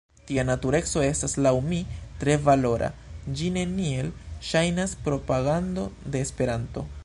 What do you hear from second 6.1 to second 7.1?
de Esperanto.